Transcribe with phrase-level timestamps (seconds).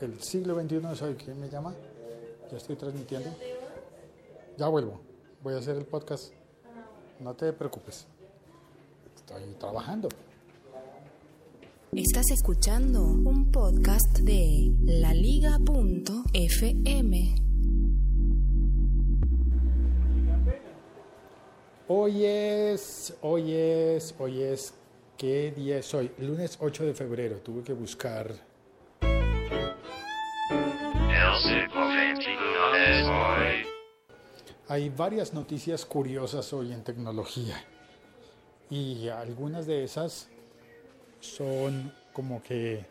[0.00, 1.14] el siglo XXI soy.
[1.14, 1.74] ¿Quién me llama?
[2.50, 3.30] Ya estoy transmitiendo.
[4.56, 5.00] Ya vuelvo.
[5.42, 6.32] Voy a hacer el podcast.
[7.20, 8.06] No te preocupes.
[9.16, 10.08] Estoy trabajando.
[11.92, 15.56] Estás escuchando un podcast de laliga.fm.
[21.88, 24.74] Hoy es, hoy es, hoy es,
[25.16, 26.10] ¿qué día es hoy?
[26.18, 27.36] Lunes 8 de febrero.
[27.38, 28.34] Tuve que buscar
[34.68, 37.54] Hay varias noticias curiosas hoy en tecnología
[38.68, 40.26] y algunas de esas
[41.20, 42.84] son como que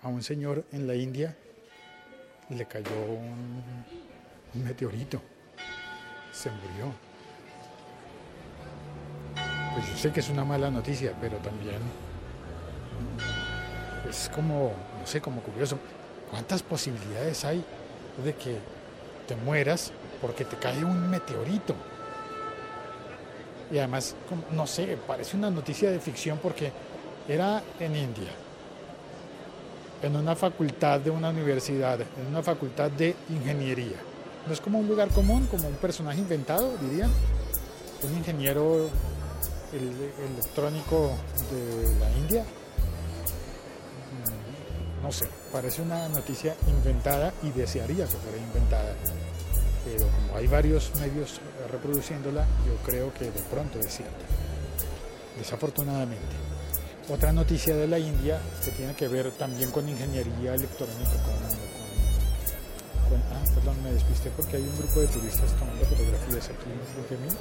[0.00, 1.36] a un señor en la India
[2.48, 3.84] le cayó un,
[4.64, 5.20] meteorito,
[6.32, 6.90] se murió.
[9.74, 11.76] Pues yo sé que es una mala noticia, pero también
[14.08, 15.78] es como, no sé, como curioso.
[16.30, 17.62] ¿Cuántas posibilidades hay
[18.24, 18.56] de que
[19.28, 21.74] te mueras porque te cae un meteorito?
[23.70, 24.14] Y además,
[24.52, 26.70] no sé, parece una noticia de ficción porque
[27.28, 28.30] era en India,
[30.02, 33.96] en una facultad de una universidad, en una facultad de ingeniería.
[34.46, 37.10] No es como un lugar común, como un personaje inventado, dirían.
[38.02, 38.88] Un ingeniero
[39.72, 41.10] electrónico
[41.50, 42.44] de la India
[45.06, 48.92] no sé, parece una noticia inventada y desearía que fuera inventada.
[49.86, 54.26] Pero como hay varios medios reproduciéndola, yo creo que de pronto es cierta.
[55.38, 56.34] Desafortunadamente.
[57.08, 61.12] Otra noticia de la India que tiene que ver también con ingeniería electrónica,
[63.08, 67.14] con, ah, perdón, me despisté porque hay un grupo de turistas tomando fotografías aquí frente
[67.14, 67.38] a mí.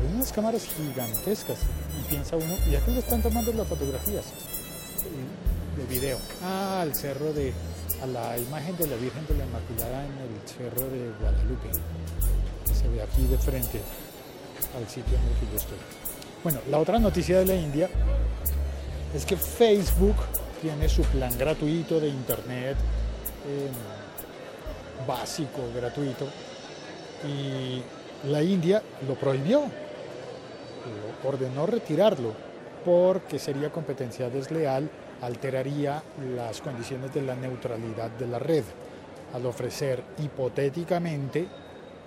[0.00, 1.58] Hay unas cámaras gigantescas
[1.98, 4.26] y piensa uno, ¿y a qué le están tomando las fotografías?
[5.76, 6.18] de video.
[6.42, 7.52] Ah, al cerro de,
[8.02, 11.68] a la imagen de la Virgen de la Inmaculada en el cerro de Guadalupe,
[12.66, 13.80] que se ve aquí de frente
[14.76, 15.78] al sitio en el que yo estoy.
[16.42, 17.88] Bueno, la otra noticia de la India
[19.14, 20.16] es que Facebook
[20.60, 22.76] tiene su plan gratuito de internet
[23.46, 26.26] em, básico, gratuito,
[27.24, 27.82] y
[28.28, 29.62] la India lo prohibió,
[31.24, 32.32] ordenó retirarlo
[32.84, 34.90] porque sería competencia desleal
[35.22, 36.02] alteraría
[36.36, 38.64] las condiciones de la neutralidad de la red.
[39.32, 41.46] Al ofrecer hipotéticamente,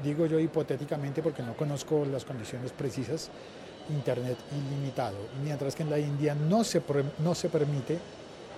[0.03, 3.31] digo yo hipotéticamente porque no conozco las condiciones precisas,
[3.89, 6.81] Internet ilimitado, mientras que en la India no se,
[7.19, 7.99] no se permite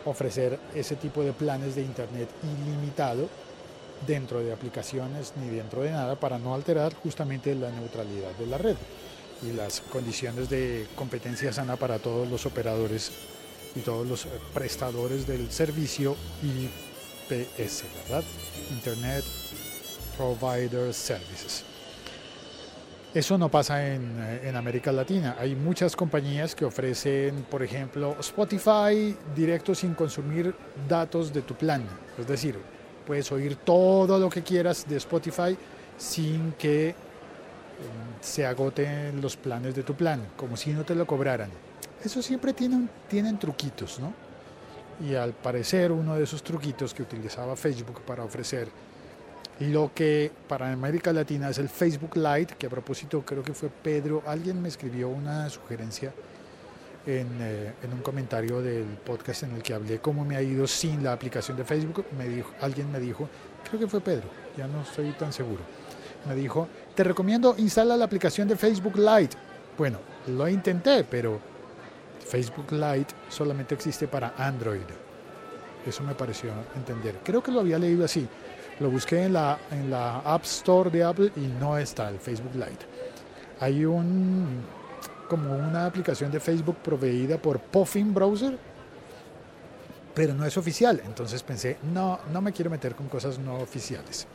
[0.05, 3.27] ofrecer ese tipo de planes de Internet ilimitado
[4.05, 8.57] dentro de aplicaciones ni dentro de nada para no alterar justamente la neutralidad de la
[8.57, 8.77] red
[9.43, 13.11] y las condiciones de competencia sana para todos los operadores
[13.75, 18.23] y todos los prestadores del servicio IPS, ¿verdad?
[18.71, 19.23] Internet
[20.17, 21.63] Provider Services.
[23.13, 25.37] Eso no pasa en, en, América Latina.
[25.39, 30.53] Hay muchas compañías que ofrecen, por ejemplo, Spotify directo sin consumir
[30.87, 31.83] datos de tu plan.
[32.17, 32.59] Es decir,
[33.05, 35.57] puedes oír todo lo que quieras de Spotify
[35.97, 36.95] sin que em,
[38.21, 41.66] se agoten los planes de tu plan, como si no te lo cobraran
[42.03, 44.13] eso siempre tienen, tienen truquitos, ¿no?
[45.05, 48.67] Y al parecer uno de esos truquitos que utilizaba Facebook para ofrecer
[49.59, 53.69] lo que para América Latina es el Facebook Lite, que a propósito creo que fue
[53.69, 56.13] Pedro, alguien me escribió una sugerencia
[57.05, 60.67] en, eh, en, un comentario del podcast en el que hablé cómo me ha ido
[60.67, 62.05] sin la aplicación de Facebook.
[62.17, 63.27] Me dijo, alguien me dijo,
[63.67, 65.61] creo que fue Pedro, ya no estoy tan seguro.
[66.27, 69.37] Me dijo, te recomiendo instala la aplicación de Facebook Lite.
[69.77, 71.39] Bueno, lo intenté, pero
[72.29, 74.81] Facebook Lite solamente existe para Android.
[75.85, 77.19] Eso me pareció entender.
[77.23, 78.27] Creo que lo había leído así.
[78.79, 82.53] Lo busqué en la, en la App Store de Apple y no está el Facebook
[82.53, 82.85] Lite.
[83.59, 84.63] Hay un
[85.27, 88.57] como una aplicación de Facebook proveída por Puffin Browser,
[90.13, 91.01] pero no es oficial.
[91.05, 94.25] Entonces pensé, no, no me quiero meter con cosas no oficiales.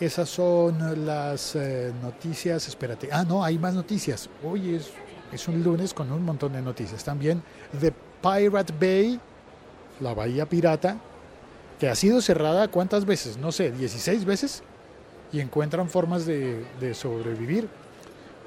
[0.00, 2.68] Esas son las eh, noticias.
[2.68, 3.08] Espérate.
[3.10, 4.28] Ah, no, hay más noticias.
[4.44, 4.92] Hoy es
[5.32, 7.04] es un lunes con un montón de noticias.
[7.04, 7.42] También
[7.80, 7.92] The
[8.22, 9.20] Pirate Bay,
[10.00, 10.98] la bahía pirata,
[11.78, 14.62] que ha sido cerrada cuántas veces, no sé, 16 veces,
[15.32, 17.68] y encuentran formas de, sobrevivir,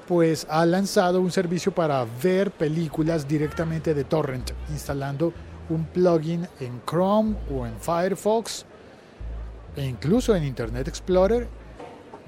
[0.08, 5.32] pues ha lanzado un servicio para ver películas directamente de torrent, instalando
[5.68, 8.64] un plugin en Chrome o en Firefox
[9.76, 11.46] e incluso en Internet Explorer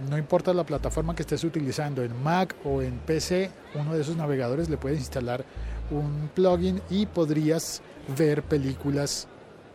[0.09, 4.17] no importa la plataforma que estés utilizando, en Mac o en PC, uno de esos
[4.17, 5.45] navegadores le puedes instalar
[5.91, 7.83] un plugin y podrías
[8.17, 9.29] ver películas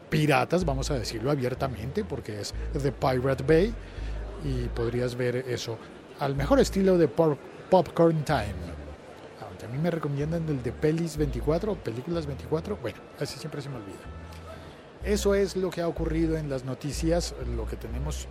[0.09, 3.73] piratas, vamos a decirlo abiertamente, porque es The Pirate Bay
[4.43, 5.77] y podrías ver eso
[6.19, 8.77] al mejor estilo de Popcorn Time.
[9.47, 13.61] Aunque a mí me recomiendan el de Pelis 24 o Películas 24, bueno, así siempre
[13.61, 13.95] se me olvida.
[15.03, 18.27] Eso es lo que ha ocurrido en las noticias, lo que tenemos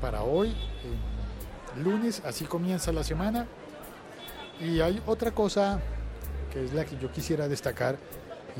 [0.00, 0.54] para hoy,
[1.78, 3.46] lunes, así comienza la semana.
[4.60, 5.80] Y hay otra cosa
[6.52, 7.96] que es la que yo quisiera destacar,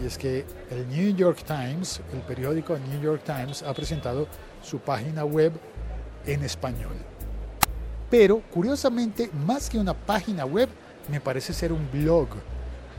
[0.00, 4.28] y es que el New York Times, el periódico New York Times, ha presentado
[4.62, 5.52] su página web
[6.26, 6.94] en español.
[8.10, 10.68] Pero curiosamente, más que una página web,
[11.10, 12.28] me parece ser un blog.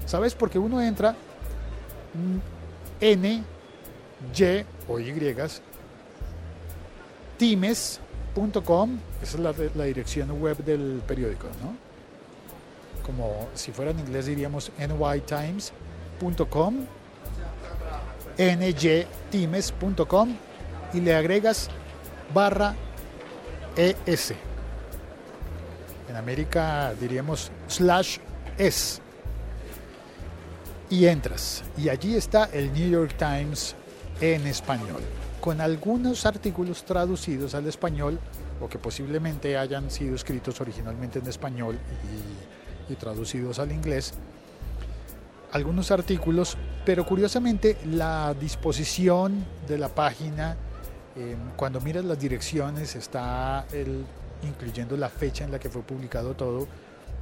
[0.06, 0.34] ¿Sabes?
[0.36, 1.16] Porque uno entra
[3.00, 3.44] N,
[4.36, 5.36] Y o Y,
[7.40, 11.74] times.com, esa es la, dirección web del periódico, ¿no?
[13.04, 16.76] Como si fuera en inglés diríamos nytimes.com,
[18.38, 20.36] nytimes.com
[20.94, 21.70] y le agregas
[22.34, 22.76] barra
[23.78, 24.34] ES.
[26.10, 28.18] En América diríamos slash
[28.58, 29.02] S.
[30.90, 31.64] Y entras.
[31.78, 33.76] Y allí está el New York Times
[34.20, 35.02] en español,
[35.42, 38.20] con algunos artículos traducidos al español
[38.62, 41.78] o que posiblemente hayan sido escritos originalmente en español
[42.90, 44.14] y, y traducidos al inglés.
[45.52, 50.58] Algunos artículos, pero curiosamente la disposición de la página
[51.20, 54.06] Em, cuando miras las direcciones, está el,
[54.44, 56.66] incluyendo la fecha en la que fue publicado todo,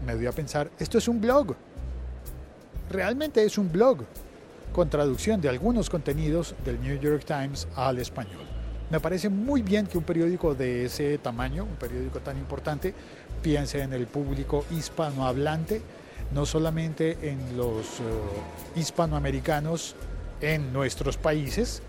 [0.05, 1.55] me dio a pensar, esto es un blog.
[2.91, 3.99] Realmente es un blog
[4.77, 8.45] con traducción de algunos contenidos del New York Times al español.
[8.91, 12.93] Me parece muy bien que un periódico de ese tamaño, un periódico tan importante,
[13.41, 15.81] piense en el público hispanohablante,
[16.31, 19.95] no solamente en los uh, hispanoamericanos
[20.41, 21.81] en nuestros países,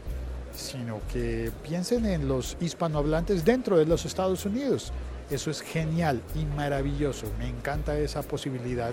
[0.56, 4.94] sino que piensen en los hispanohablantes dentro de los Estados Unidos.
[5.31, 7.26] Eso es genial y maravilloso.
[7.38, 8.93] Me encanta esa posibilidad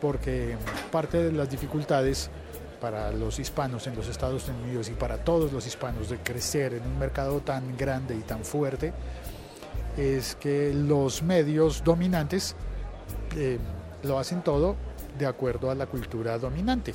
[0.00, 0.56] porque
[0.90, 2.30] parte de las dificultades
[2.86, 6.84] para los hispanos en los Estados Unidos y para todos los hispanos de crecer en
[6.84, 8.92] un mercado tan grande y tan fuerte
[9.96, 12.54] es que los medios dominantes
[13.34, 13.58] eh,
[14.04, 14.76] lo hacen todo
[15.18, 16.94] de acuerdo a la cultura dominante,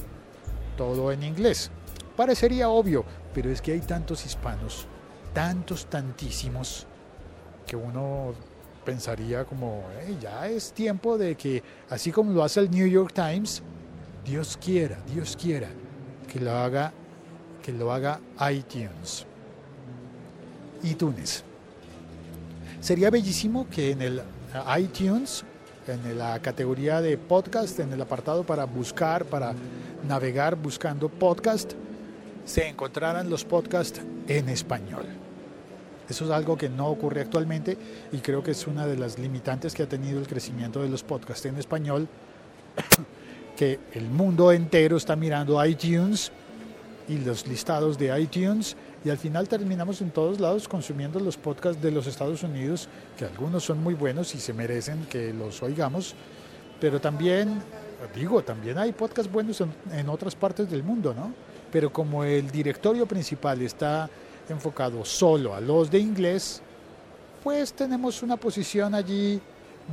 [0.78, 1.70] todo en inglés.
[2.16, 3.04] Parecería obvio,
[3.34, 4.88] pero es que hay tantos hispanos,
[5.34, 6.88] tantos, tantísimos,
[7.68, 8.34] que uno
[8.86, 9.84] pensaría como,
[10.22, 13.62] ya es tiempo de que, así como lo hace el New York Times,
[14.25, 15.69] Dios quiera, Dios quiera,
[16.31, 16.91] que lo haga,
[17.63, 18.19] que lo haga
[18.51, 19.25] iTunes.
[20.83, 21.44] iTunes.
[22.79, 24.21] Sería bellísimo que en el
[24.79, 25.44] iTunes,
[25.88, 29.53] en la categoría de podcast, en el apartado para buscar, para
[30.07, 31.73] navegar buscando podcast,
[32.45, 35.06] se encontraran los podcasts en español.
[36.09, 37.77] Eso es algo que no ocurre actualmente
[38.12, 41.03] y creo que es una de las limitantes que ha tenido el crecimiento de los
[41.03, 42.07] podcasts en español,
[43.56, 46.31] que el mundo entero está mirando iTunes
[47.07, 51.81] y los listados de iTunes y al final terminamos en todos lados consumiendo los podcasts
[51.81, 52.88] de los Estados Unidos,
[53.18, 56.13] que algunos son muy buenos y se merecen que los oigamos,
[56.80, 57.62] pero también,
[58.15, 61.33] digo, también hay podcasts buenos en, otras partes del mundo, ¿no?
[61.71, 64.09] pero como el directorio principal está
[64.50, 66.61] enfocado solo a los de inglés,
[67.44, 69.42] pues tenemos una posición allí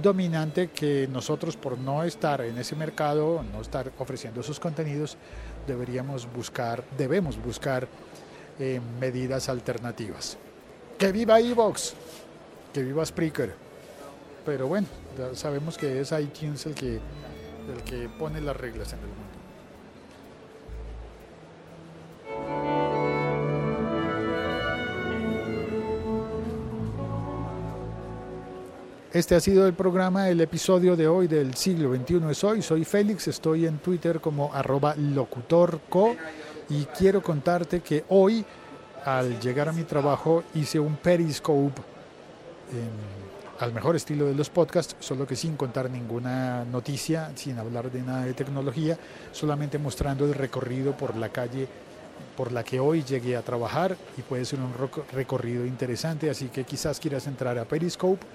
[0.03, 5.17] dominante que nosotros por no estar en ese mercado, no estar ofreciendo esos contenidos,
[5.67, 7.89] deberíamos buscar, debemos buscar
[8.59, 10.37] eh, medidas alternativas.
[10.99, 11.95] Que viva Evox,
[12.73, 13.55] que viva Spreaker.
[14.45, 14.87] Pero bueno,
[15.35, 19.48] sabemos que es iTunes el que, el que pone las reglas en el mundo.
[29.11, 32.61] Este ha sido el programa, el episodio de hoy del siglo XXI es hoy.
[32.61, 36.15] Soy Félix, estoy en Twitter como arroba locutorco
[36.69, 38.45] y quiero contarte que hoy,
[39.07, 41.81] al llegar a mi trabajo, hice un periscope
[43.59, 48.03] al mejor estilo de los podcasts, solo que sin contar ninguna noticia, sin hablar de
[48.03, 48.99] nada de tecnología,
[49.33, 51.67] solamente mostrando el recorrido por la calle
[52.37, 54.75] por la que hoy llegué a trabajar y puede ser un
[55.13, 58.27] recorrido interesante, así que quizás quieras entrar a Periscope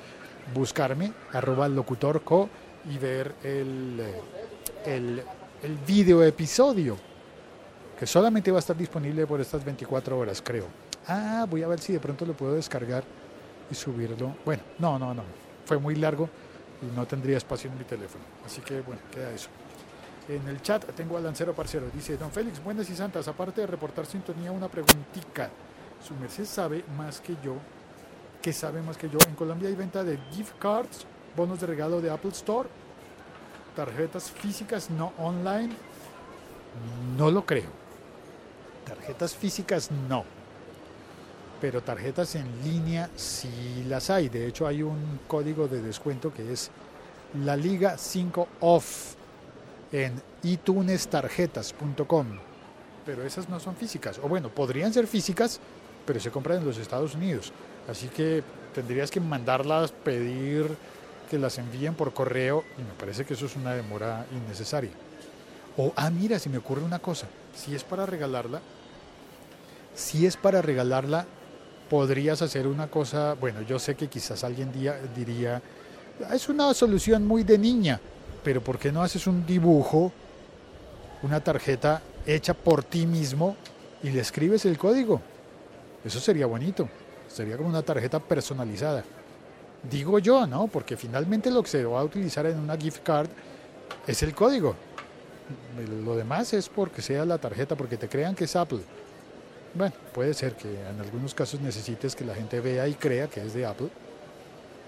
[0.54, 2.50] buscarme, arroba locutorco,
[2.90, 4.02] y ver el,
[4.86, 5.24] el,
[5.64, 6.98] el video episodio,
[7.98, 10.66] que solamente va a estar disponible por estas 24 horas, creo.
[11.08, 13.04] Ah, voy a ver si de pronto lo puedo descargar
[13.70, 14.36] y subirlo.
[14.46, 15.24] Bueno, no, no, no.
[15.66, 16.30] Fue muy largo
[16.82, 18.24] y no tendría espacio en mi teléfono.
[18.46, 19.50] Así que bueno, queda eso.
[20.28, 21.88] En el chat tengo a Lancero Parcero.
[21.94, 23.28] Dice, don Félix, buenas y santas.
[23.28, 25.50] Aparte de reportar sintonía, una preguntita.
[26.06, 27.56] Su merced sabe más que yo.
[28.44, 29.18] ¿Qué sabe más que yo?
[29.26, 32.68] En Colombia hay venta de gift cards, bonos de regalo de Apple Store,
[33.74, 35.74] tarjetas físicas no online.
[37.18, 37.70] No lo creo.
[38.86, 40.26] Tarjetas físicas no.
[41.62, 44.28] Pero tarjetas en línea sí las hay.
[44.28, 46.70] De hecho hay un código de descuento que es
[47.46, 49.14] la Liga 5 Off
[49.90, 52.28] en itunestarjetas.com.
[53.06, 54.20] Pero esas no son físicas.
[54.22, 55.62] O bueno, podrían ser físicas,
[56.06, 57.54] pero se compran en los Estados Unidos.
[57.88, 60.66] Así que tendrías que mandarlas, pedir
[61.30, 64.92] que las envíen por correo y me parece que eso es una demora innecesaria.
[65.78, 68.62] O, ah, mira, si me ocurre una cosa, si es para regalarla,
[69.96, 71.26] si es para regalarla,
[71.90, 75.62] podrías hacer una cosa, bueno, yo sé que quizás alguien día, diría,
[76.32, 78.00] es una solución muy de niña,
[78.44, 80.12] pero ¿por qué no haces un dibujo,
[81.24, 83.56] una tarjeta hecha por ti mismo
[84.04, 85.22] y le escribes el código?
[86.06, 86.88] Eso sería bonito,
[87.34, 89.04] sería como una tarjeta personalizada.
[89.90, 90.68] Digo yo, ¿no?
[90.68, 93.28] Porque finalmente lo que se va a utilizar en una gift card
[94.08, 94.76] es el código.
[96.06, 98.80] Lo demás es porque sea la tarjeta, porque te crean que es Apple.
[99.74, 103.42] Bueno, puede ser que en algunos casos necesites que la gente vea y crea que
[103.42, 103.90] es de Apple.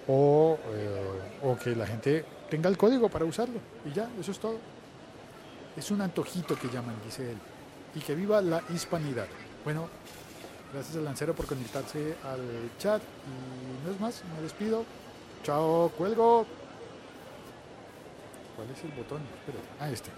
[0.07, 3.59] O, eh, que la gente tenga el código para usarlo.
[3.83, 4.59] Y ya, eso es todo.
[5.75, 7.37] Es un antojito que llaman, dice él.
[7.95, 9.27] Y que viva la hispanidad.
[9.63, 9.89] Bueno,
[10.75, 13.01] gracias al lancero por conectarse al chat.
[13.01, 14.83] Y no es más, me despido.
[15.41, 16.45] Chao, cuelgo.
[18.55, 19.21] ¿Cuál es el botón?
[19.39, 19.67] Espérate.
[19.79, 20.11] Ah, este.